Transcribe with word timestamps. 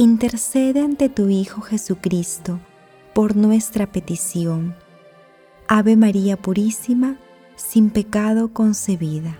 intercede 0.00 0.80
ante 0.80 1.10
tu 1.10 1.28
Hijo 1.28 1.60
Jesucristo 1.60 2.58
por 3.12 3.36
nuestra 3.36 3.86
petición. 3.92 4.74
Ave 5.68 5.94
María 5.94 6.38
Purísima, 6.38 7.18
sin 7.54 7.90
pecado 7.90 8.48
concebida. 8.54 9.36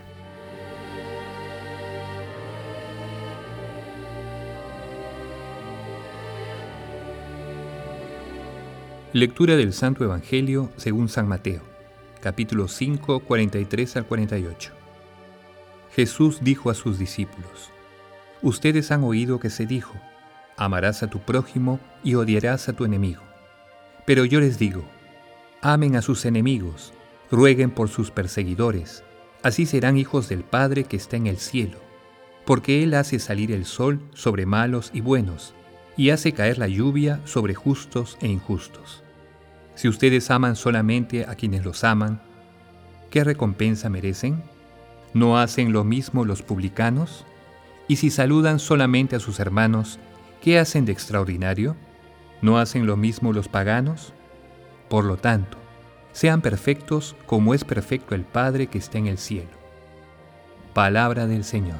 Lectura 9.13 9.55
del 9.55 9.73
Santo 9.73 10.03
Evangelio 10.03 10.69
según 10.77 11.09
San 11.09 11.27
Mateo, 11.27 11.63
capítulo 12.21 12.67
5, 12.67 13.21
43 13.21 13.97
al 13.97 14.05
48. 14.05 14.73
Jesús 15.95 16.37
dijo 16.43 16.69
a 16.69 16.75
sus 16.75 16.99
discípulos, 16.99 17.71
Ustedes 18.43 18.91
han 18.91 19.03
oído 19.03 19.39
que 19.39 19.49
se 19.49 19.65
dijo, 19.65 19.95
amarás 20.63 21.01
a 21.01 21.09
tu 21.09 21.19
prójimo 21.19 21.79
y 22.03 22.13
odiarás 22.13 22.69
a 22.69 22.73
tu 22.73 22.85
enemigo. 22.85 23.23
Pero 24.05 24.25
yo 24.25 24.39
les 24.39 24.59
digo, 24.59 24.83
amen 25.61 25.95
a 25.95 26.03
sus 26.03 26.23
enemigos, 26.25 26.93
rueguen 27.31 27.71
por 27.71 27.89
sus 27.89 28.11
perseguidores, 28.11 29.03
así 29.41 29.65
serán 29.65 29.97
hijos 29.97 30.29
del 30.29 30.43
Padre 30.43 30.83
que 30.83 30.97
está 30.97 31.17
en 31.17 31.25
el 31.25 31.37
cielo, 31.37 31.79
porque 32.45 32.83
Él 32.83 32.93
hace 32.93 33.17
salir 33.17 33.51
el 33.51 33.65
sol 33.65 34.01
sobre 34.13 34.45
malos 34.45 34.91
y 34.93 35.01
buenos, 35.01 35.55
y 35.97 36.11
hace 36.11 36.31
caer 36.31 36.59
la 36.59 36.67
lluvia 36.67 37.19
sobre 37.25 37.55
justos 37.55 38.17
e 38.21 38.27
injustos. 38.27 39.03
Si 39.73 39.87
ustedes 39.87 40.29
aman 40.29 40.55
solamente 40.55 41.25
a 41.25 41.33
quienes 41.33 41.65
los 41.65 41.83
aman, 41.83 42.21
¿qué 43.09 43.23
recompensa 43.23 43.89
merecen? 43.89 44.43
¿No 45.15 45.39
hacen 45.39 45.73
lo 45.73 45.83
mismo 45.83 46.23
los 46.23 46.43
publicanos? 46.43 47.25
Y 47.87 47.95
si 47.95 48.11
saludan 48.11 48.59
solamente 48.59 49.15
a 49.15 49.19
sus 49.19 49.39
hermanos, 49.39 49.99
¿Qué 50.41 50.57
hacen 50.57 50.85
de 50.85 50.91
extraordinario? 50.91 51.75
¿No 52.41 52.57
hacen 52.57 52.87
lo 52.87 52.97
mismo 52.97 53.31
los 53.31 53.47
paganos? 53.47 54.11
Por 54.89 55.05
lo 55.05 55.17
tanto, 55.17 55.59
sean 56.13 56.41
perfectos 56.41 57.15
como 57.27 57.53
es 57.53 57.63
perfecto 57.63 58.15
el 58.15 58.23
Padre 58.23 58.65
que 58.65 58.79
está 58.79 58.97
en 58.97 59.05
el 59.05 59.19
cielo. 59.19 59.51
Palabra 60.73 61.27
del 61.27 61.43
Señor. 61.43 61.77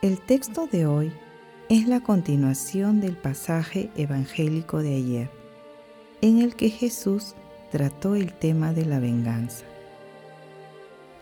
El 0.00 0.18
texto 0.20 0.66
de 0.66 0.86
hoy 0.86 1.12
es 1.68 1.88
la 1.88 2.00
continuación 2.00 3.00
del 3.00 3.16
pasaje 3.16 3.90
evangélico 3.96 4.82
de 4.82 4.94
ayer, 4.94 5.30
en 6.20 6.38
el 6.38 6.54
que 6.54 6.70
Jesús 6.70 7.34
trató 7.72 8.14
el 8.14 8.32
tema 8.32 8.72
de 8.72 8.84
la 8.84 9.00
venganza. 9.00 9.64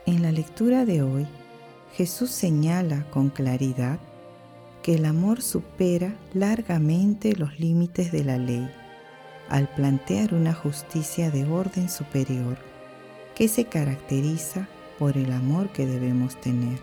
En 0.04 0.20
la 0.20 0.32
lectura 0.32 0.84
de 0.84 1.02
hoy, 1.02 1.26
Jesús 1.94 2.30
señala 2.30 3.08
con 3.10 3.30
claridad 3.30 3.98
que 4.82 4.96
el 4.96 5.06
amor 5.06 5.40
supera 5.40 6.14
largamente 6.34 7.34
los 7.36 7.58
límites 7.58 8.12
de 8.12 8.24
la 8.24 8.36
ley 8.36 8.70
al 9.48 9.66
plantear 9.74 10.34
una 10.34 10.52
justicia 10.52 11.30
de 11.30 11.44
orden 11.44 11.88
superior 11.88 12.58
que 13.34 13.48
se 13.48 13.64
caracteriza 13.64 14.68
por 14.98 15.16
el 15.16 15.32
amor 15.32 15.70
que 15.70 15.86
debemos 15.86 16.38
tener, 16.38 16.78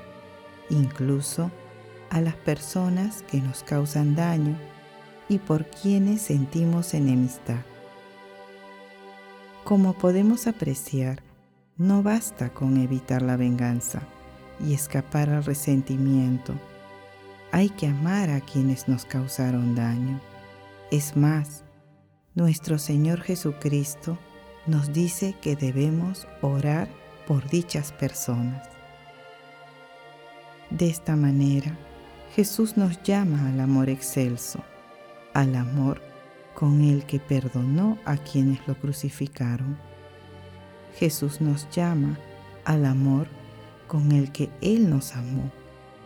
incluso 0.72 1.52
a 2.12 2.20
las 2.20 2.36
personas 2.36 3.24
que 3.24 3.42
nos 3.42 3.64
causan 3.64 4.16
daño 4.16 4.58
y 5.30 5.40
por 5.40 5.66
quienes 5.66 6.22
sentimos 6.22 6.94
enemistad. 6.94 7.62
Como 9.64 9.94
podemos 9.94 10.46
apreciar, 10.46 11.24
no 11.78 12.04
basta 12.04 12.50
con 12.50 12.76
evitar 12.76 13.22
la 13.22 13.38
venganza 13.38 14.02
y 14.60 14.74
escapar 14.74 15.30
al 15.30 15.46
resentimiento. 15.46 16.54
Hay 17.54 17.70
que 17.70 17.88
amar 17.88 18.30
a 18.30 18.42
quienes 18.42 18.90
nos 18.90 19.06
causaron 19.06 19.74
daño. 19.74 20.20
Es 20.92 21.16
más, 21.16 21.64
nuestro 22.36 22.78
Señor 22.78 23.22
Jesucristo 23.22 24.18
nos 24.68 24.92
dice 24.92 25.34
que 25.42 25.56
debemos 25.56 26.28
orar 26.42 26.90
por 27.26 27.50
dichas 27.50 27.94
personas. 27.94 28.68
De 30.70 30.90
esta 30.90 31.16
manera, 31.16 31.78
Jesús 32.36 32.78
nos 32.78 33.04
llama 33.04 33.50
al 33.50 33.60
amor 33.60 33.90
excelso, 33.90 34.64
al 35.34 35.54
amor 35.56 36.02
con 36.54 36.82
el 36.82 37.06
que 37.06 37.20
perdonó 37.20 37.98
a 38.06 38.16
quienes 38.16 38.66
lo 38.68 38.76
crucificaron. 38.76 39.78
Jesús 40.96 41.42
nos 41.42 41.70
llama 41.72 42.18
al 42.64 42.86
amor 42.86 43.28
con 43.88 44.14
el 44.14 44.32
que 44.32 44.50
Él 44.62 44.90
nos 44.90 45.14
amó 45.18 45.52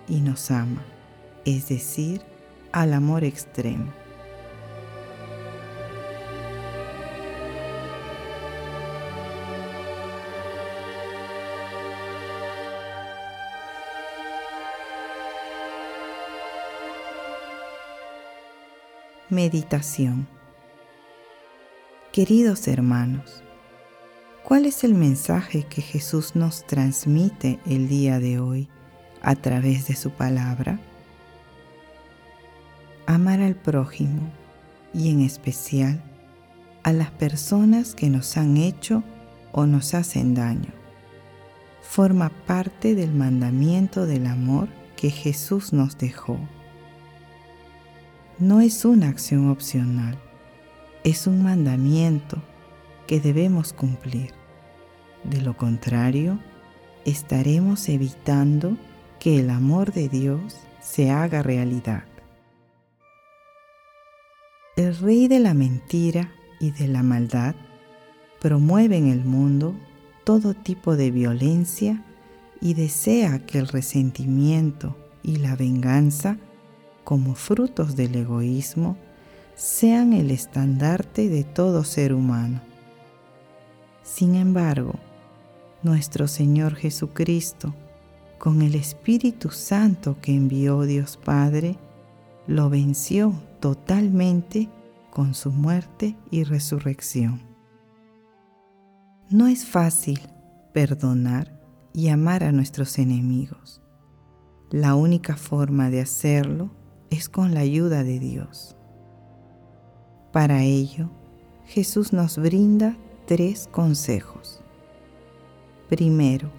y 0.08 0.22
nos 0.22 0.50
ama, 0.50 0.82
es 1.46 1.70
decir, 1.70 2.22
al 2.72 2.94
amor 2.94 3.24
extremo. 3.24 3.94
Meditación 19.32 20.28
Queridos 22.12 22.68
hermanos, 22.68 23.42
¿cuál 24.44 24.68
es 24.68 24.84
el 24.84 24.94
mensaje 24.94 25.64
que 25.64 25.82
Jesús 25.82 26.36
nos 26.36 26.68
transmite 26.68 27.60
el 27.66 27.88
día 27.88 28.20
de 28.20 28.40
hoy 28.40 28.68
a 29.24 29.36
través 29.36 29.88
de 29.88 29.96
su 29.96 30.12
palabra? 30.12 30.80
Amar 33.08 33.42
al 33.42 33.56
prójimo 33.56 34.32
y 34.94 35.10
en 35.10 35.22
especial 35.22 36.04
a 36.84 36.94
las 36.94 37.10
personas 37.10 37.96
que 37.96 38.12
nos 38.12 38.38
han 38.38 38.58
hecho 38.58 39.04
o 39.54 39.66
nos 39.66 39.96
hacen 39.96 40.36
daño. 40.36 40.72
Forma 41.82 42.30
parte 42.30 42.94
del 42.94 43.12
mandamiento 43.12 44.06
del 44.06 44.28
amor 44.28 44.68
que 44.96 45.10
Jesús 45.10 45.74
nos 45.74 45.98
dejó 45.98 46.38
no 48.40 48.60
es 48.60 48.84
una 48.84 49.08
acción 49.08 49.50
opcional, 49.50 50.18
es 51.04 51.26
un 51.26 51.44
mandamiento 51.44 52.42
que 53.08 53.20
debemos 53.20 53.72
cumplir. 53.72 54.32
De 55.24 55.42
lo 55.42 55.56
contrario, 55.56 56.40
estaremos 57.06 57.88
evitando 57.88 58.78
que 59.20 59.40
el 59.40 59.50
amor 59.50 59.94
de 59.94 60.10
Dios 60.10 60.58
se 60.82 61.12
haga 61.12 61.44
realidad. 61.44 62.04
El 64.76 64.98
rey 64.98 65.30
de 65.30 65.40
la 65.40 65.54
mentira 65.54 66.32
y 66.60 66.72
de 66.72 66.88
la 66.90 67.04
maldad 67.04 67.56
promueve 68.42 68.98
en 68.98 69.08
el 69.08 69.24
mundo 69.24 69.74
todo 70.26 70.54
tipo 70.54 70.98
de 70.98 71.12
violencia 71.12 72.04
y 72.60 72.74
desea 72.74 73.46
que 73.46 73.60
el 73.60 73.68
resentimiento 73.70 74.98
y 75.24 75.38
la 75.38 75.56
venganza 75.56 76.38
como 77.06 77.36
frutos 77.36 77.96
del 77.96 78.16
egoísmo 78.16 78.98
sean 79.56 80.12
el 80.12 80.32
estandarte 80.32 81.30
de 81.30 81.46
todo 81.46 81.86
ser 81.86 82.14
humano. 82.14 82.60
Sin 84.04 84.36
embargo, 84.36 84.96
nuestro 85.82 86.28
Señor 86.28 86.76
Jesucristo, 86.76 87.74
con 88.38 88.62
el 88.62 88.76
Espíritu 88.76 89.52
Santo 89.52 90.18
que 90.20 90.36
envió 90.36 90.82
Dios 90.82 91.18
Padre, 91.18 91.78
lo 92.48 92.70
venció 92.70 93.34
totalmente 93.62 94.68
con 95.12 95.34
su 95.34 95.52
muerte 95.52 96.18
y 96.32 96.44
resurrección. 96.44 97.42
No 99.30 99.48
es 99.48 99.66
fácil 99.66 100.20
perdonar 100.74 101.62
y 101.94 102.10
amar 102.10 102.44
a 102.44 102.52
nuestros 102.52 103.00
enemigos. 103.00 103.82
La 104.72 104.96
única 104.96 105.38
forma 105.38 105.90
de 105.90 106.02
hacerlo 106.02 106.72
es 107.10 107.30
con 107.30 107.54
la 107.54 107.62
ayuda 107.62 108.04
de 108.04 108.20
Dios. 108.20 108.76
Para 110.32 110.64
ello, 110.64 111.10
Jesús 111.66 112.14
nos 112.14 112.38
brinda 112.38 112.98
tres 113.26 113.68
consejos. 113.72 114.62
Primero, 115.90 116.52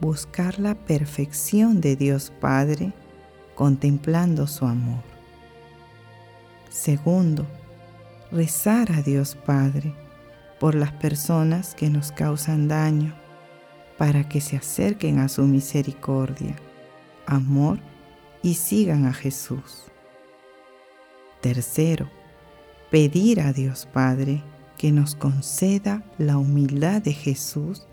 buscar 0.00 0.58
la 0.58 0.74
perfección 0.74 1.80
de 1.80 1.96
Dios 1.96 2.32
Padre 2.40 2.92
contemplando 3.54 4.46
su 4.46 4.64
amor. 4.66 5.02
Segundo, 6.70 7.46
rezar 8.30 8.90
a 8.92 9.02
Dios 9.02 9.36
Padre 9.36 9.94
por 10.58 10.74
las 10.74 10.92
personas 10.92 11.74
que 11.74 11.90
nos 11.90 12.12
causan 12.12 12.68
daño, 12.68 13.14
para 13.98 14.28
que 14.28 14.40
se 14.40 14.56
acerquen 14.56 15.18
a 15.18 15.28
su 15.28 15.42
misericordia, 15.42 16.56
amor 17.26 17.78
y 18.42 18.54
sigan 18.54 19.06
a 19.06 19.12
Jesús. 19.12 19.84
Tercero, 21.40 22.08
pedir 22.90 23.40
a 23.40 23.52
Dios 23.52 23.86
Padre 23.92 24.42
que 24.78 24.92
nos 24.92 25.14
conceda 25.14 26.04
la 26.18 26.38
humildad 26.38 27.02
de 27.02 27.12
Jesús 27.12 27.86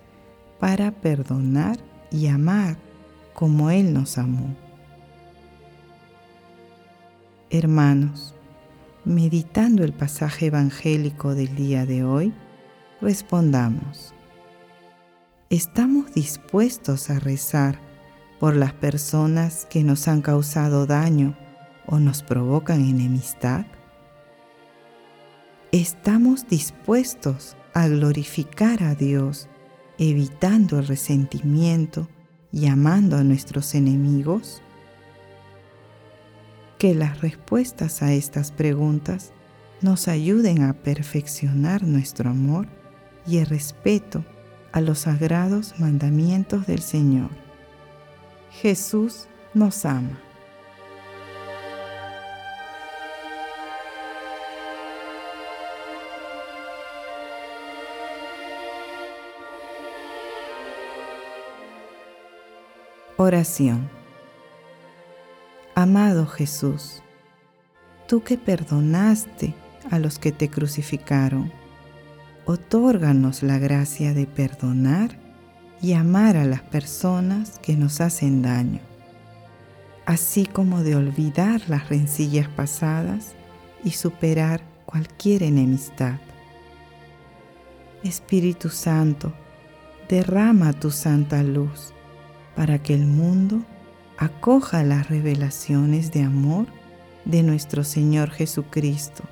para 0.59 0.91
perdonar 0.91 1.77
y 2.11 2.27
amar 2.27 2.77
como 3.33 3.69
Él 3.69 3.93
nos 3.93 4.17
amó. 4.17 4.55
Hermanos, 7.49 8.35
meditando 9.05 9.83
el 9.83 9.93
pasaje 9.93 10.47
evangélico 10.47 11.33
del 11.33 11.55
día 11.55 11.85
de 11.85 12.03
hoy, 12.03 12.33
respondamos, 13.01 14.13
¿estamos 15.49 16.13
dispuestos 16.13 17.09
a 17.09 17.19
rezar 17.19 17.88
por 18.39 18.55
las 18.55 18.73
personas 18.73 19.65
que 19.69 19.83
nos 19.83 20.07
han 20.07 20.21
causado 20.21 20.85
daño 20.85 21.37
o 21.85 21.99
nos 21.99 22.23
provocan 22.23 22.81
enemistad? 22.81 23.65
¿Estamos 25.71 26.47
dispuestos 26.47 27.55
a 27.73 27.87
glorificar 27.87 28.83
a 28.83 28.95
Dios 28.95 29.49
evitando 29.97 30.79
el 30.79 30.87
resentimiento 30.87 32.07
y 32.51 32.67
amando 32.67 33.17
a 33.17 33.23
nuestros 33.23 33.75
enemigos? 33.75 34.61
que 36.79 36.95
las 36.95 37.19
respuestas 37.19 38.01
a 38.01 38.13
estas 38.13 38.51
preguntas 38.51 39.33
nos 39.81 40.07
ayuden 40.07 40.63
a 40.63 40.73
perfeccionar 40.73 41.83
nuestro 41.83 42.29
amor 42.29 42.67
y 43.27 43.37
el 43.37 43.45
respeto 43.45 44.23
a 44.71 44.79
los 44.79 44.99
sagrados 44.99 45.77
mandamientos 45.77 46.65
del 46.65 46.79
Señor. 46.79 47.48
Jesús 48.51 49.27
nos 49.53 49.85
ama. 49.85 50.19
Oración 63.17 63.89
Amado 65.75 66.25
Jesús, 66.25 67.01
tú 68.07 68.23
que 68.23 68.37
perdonaste 68.37 69.53
a 69.89 69.99
los 69.99 70.19
que 70.19 70.31
te 70.31 70.49
crucificaron, 70.49 71.53
otórganos 72.45 73.43
la 73.43 73.59
gracia 73.59 74.13
de 74.13 74.25
perdonar 74.25 75.18
y 75.81 75.93
amar 75.93 76.37
a 76.37 76.45
las 76.45 76.61
personas 76.61 77.59
que 77.59 77.75
nos 77.75 78.01
hacen 78.01 78.41
daño, 78.41 78.79
así 80.05 80.45
como 80.45 80.83
de 80.83 80.95
olvidar 80.95 81.61
las 81.67 81.89
rencillas 81.89 82.47
pasadas 82.49 83.35
y 83.83 83.91
superar 83.91 84.61
cualquier 84.85 85.43
enemistad. 85.43 86.19
Espíritu 88.03 88.69
Santo, 88.69 89.33
derrama 90.07 90.73
tu 90.73 90.89
santa 90.89 91.43
luz 91.43 91.93
para 92.55 92.81
que 92.81 92.93
el 92.93 93.05
mundo 93.05 93.61
acoja 94.17 94.83
las 94.83 95.09
revelaciones 95.09 96.11
de 96.11 96.23
amor 96.23 96.65
de 97.25 97.43
nuestro 97.43 97.83
Señor 97.83 98.31
Jesucristo, 98.31 99.23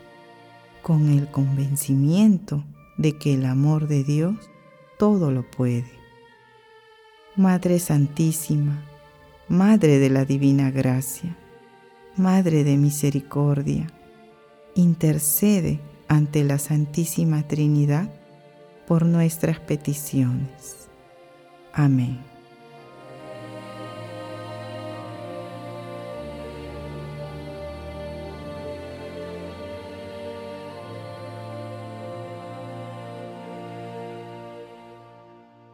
con 0.81 1.09
el 1.09 1.29
convencimiento 1.29 2.63
de 2.97 3.17
que 3.17 3.33
el 3.33 3.45
amor 3.45 3.87
de 3.87 4.03
Dios 4.03 4.35
todo 4.97 5.31
lo 5.31 5.49
puede. 5.49 5.96
Madre 7.37 7.77
Santísima, 7.77 8.83
Madre 9.47 9.99
de 9.99 10.09
la 10.09 10.25
Divina 10.25 10.71
Gracia, 10.71 11.37
Madre 12.15 12.63
de 12.63 12.77
Misericordia, 12.77 13.85
intercede 14.73 15.79
ante 16.07 16.43
la 16.43 16.57
Santísima 16.57 17.47
Trinidad 17.47 18.09
por 18.87 19.05
nuestras 19.05 19.59
peticiones. 19.59 20.89
Amén. 21.73 22.17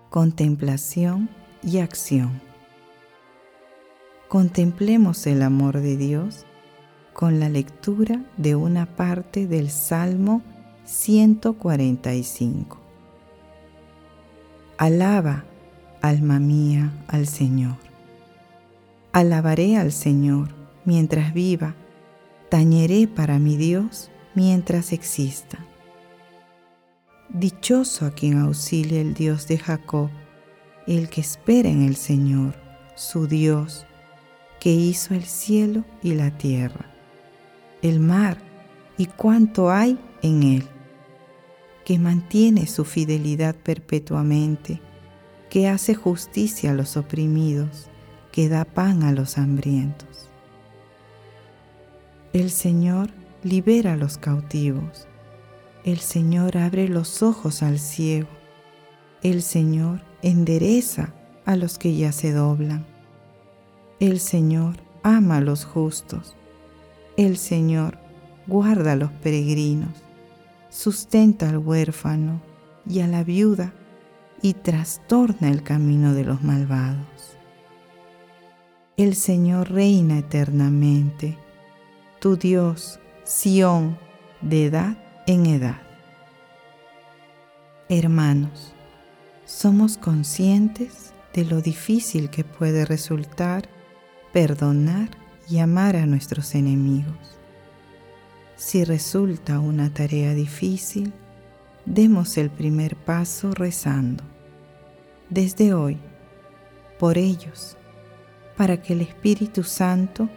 contemplación 0.10 1.28
y 1.64 1.80
acción. 1.80 2.42
Contemplemos 4.28 5.28
el 5.28 5.42
amor 5.42 5.80
de 5.80 5.98
Dios 5.98 6.46
con 7.14 7.40
la 7.40 7.50
lectura 7.50 8.24
de 8.38 8.56
una 8.56 8.86
parte 8.86 9.48
del 9.48 9.70
Salmo 9.70 10.42
145. 10.86 12.80
Alaba, 14.78 15.46
alma 16.02 16.40
mía, 16.40 16.92
al 17.08 17.28
Señor. 17.28 17.78
Alabaré 19.12 19.78
al 19.78 19.92
Señor 19.92 20.50
mientras 20.86 21.34
viva, 21.34 21.76
tañeré 22.50 23.08
para 23.08 23.40
mi 23.40 23.56
Dios 23.56 24.10
mientras 24.34 24.92
exista. 24.92 25.60
Dichoso 27.30 28.06
a 28.06 28.12
quien 28.12 28.40
auxilia 28.40 29.02
el 29.02 29.14
Dios 29.14 29.48
de 29.48 29.58
Jacob, 29.58 30.10
el 30.88 31.10
que 31.10 31.22
espera 31.22 31.70
en 31.70 31.84
el 31.84 31.96
Señor, 31.96 32.56
su 32.96 33.28
Dios, 33.28 33.86
que 34.60 34.72
hizo 34.72 35.14
el 35.14 35.24
cielo 35.24 35.84
y 36.02 36.14
la 36.14 36.38
tierra, 36.38 36.92
el 37.82 38.00
mar 38.00 38.38
y 38.98 39.08
cuanto 39.08 39.72
hay 39.72 40.00
en 40.22 40.44
él, 40.44 40.68
que 41.86 42.00
mantiene 42.00 42.68
su 42.68 42.86
fidelidad 42.86 43.56
perpetuamente, 43.56 44.82
que 45.50 45.68
hace 45.68 45.96
justicia 45.96 46.72
a 46.72 46.74
los 46.74 46.98
oprimidos, 46.98 47.90
que 48.32 48.50
da 48.50 48.66
pan 48.66 49.04
a 49.04 49.12
los 49.12 49.38
hambrientos. 49.38 50.30
El 52.32 52.50
Señor 52.50 53.10
libera 53.44 53.94
a 53.94 53.98
los 53.98 54.18
cautivos 54.18 55.08
el 55.84 56.00
Señor 56.00 56.56
abre 56.58 56.88
los 56.88 57.22
ojos 57.22 57.62
al 57.62 57.78
ciego. 57.78 58.30
El 59.22 59.42
Señor 59.42 60.00
endereza 60.24 61.14
a 61.46 61.56
los 61.56 61.78
que 61.78 61.96
ya 61.96 62.12
se 62.12 62.32
doblan. 62.32 62.86
El 64.00 64.20
Señor 64.20 64.78
ama 65.04 65.38
a 65.38 65.42
los 65.42 65.66
justos. 65.66 66.36
El 67.18 67.38
Señor 67.38 68.00
guarda 68.48 68.94
a 68.94 68.96
los 68.96 69.12
peregrinos. 69.12 70.04
Sustenta 70.70 71.50
al 71.50 71.60
huérfano 71.60 72.42
y 72.90 73.02
a 73.02 73.08
la 73.08 73.24
viuda 73.24 73.74
y 74.42 74.54
trastorna 74.54 75.50
el 75.50 75.62
camino 75.62 76.14
de 76.14 76.26
los 76.26 76.42
malvados. 76.42 77.38
El 78.98 79.16
Señor 79.16 79.72
reina 79.72 80.20
eternamente. 80.20 81.38
Tu 82.20 82.38
Dios, 82.38 83.00
Sión, 83.24 83.98
de 84.42 84.66
edad 84.66 84.98
en 85.28 85.46
edad. 85.46 85.82
Hermanos, 87.90 88.74
somos 89.46 89.98
conscientes 89.98 91.14
de 91.34 91.46
lo 91.46 91.62
difícil 91.62 92.30
que 92.30 92.44
puede 92.44 92.86
resultar 92.86 93.70
perdonar 94.32 95.10
y 95.50 95.60
amar 95.60 95.96
a 95.96 96.06
nuestros 96.06 96.56
enemigos. 96.56 97.40
Si 98.56 98.84
resulta 98.84 99.60
una 99.60 99.94
tarea 99.94 100.34
difícil, 100.34 101.12
demos 101.86 102.38
el 102.38 102.50
primer 102.50 102.96
paso 102.96 103.52
rezando. 103.54 104.24
Desde 105.30 105.74
hoy, 105.74 105.98
por 107.00 107.18
ellos, 107.18 107.78
para 108.56 108.82
que 108.82 108.94
el 108.94 109.02
Espíritu 109.02 109.64
Santo 109.64 110.30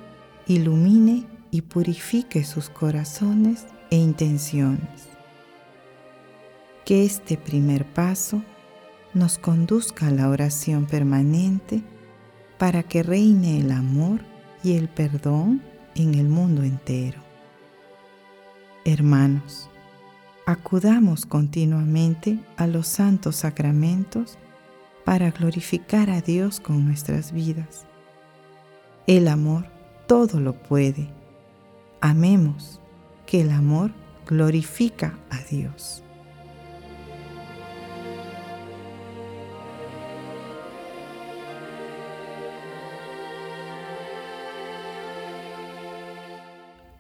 ilumine 0.46 1.26
y 1.50 1.62
purifique 1.62 2.44
sus 2.44 2.68
corazones 2.68 3.66
e 3.90 3.96
intenciones. 3.96 5.08
Que 6.84 7.04
este 7.04 7.36
primer 7.36 7.84
paso 7.84 8.42
nos 9.16 9.38
conduzca 9.38 10.08
a 10.08 10.10
la 10.10 10.28
oración 10.28 10.84
permanente 10.84 11.82
para 12.58 12.82
que 12.82 13.02
reine 13.02 13.60
el 13.60 13.72
amor 13.72 14.20
y 14.62 14.74
el 14.74 14.88
perdón 14.88 15.62
en 15.94 16.14
el 16.14 16.28
mundo 16.28 16.62
entero. 16.62 17.18
Hermanos, 18.84 19.70
acudamos 20.44 21.24
continuamente 21.24 22.38
a 22.58 22.66
los 22.66 22.88
santos 22.88 23.36
sacramentos 23.36 24.36
para 25.06 25.30
glorificar 25.30 26.10
a 26.10 26.20
Dios 26.20 26.60
con 26.60 26.84
nuestras 26.84 27.32
vidas. 27.32 27.86
El 29.06 29.28
amor 29.28 29.66
todo 30.06 30.40
lo 30.40 30.62
puede. 30.62 31.08
Amemos, 32.02 32.80
que 33.24 33.40
el 33.40 33.50
amor 33.50 33.92
glorifica 34.26 35.18
a 35.30 35.38
Dios. 35.38 36.02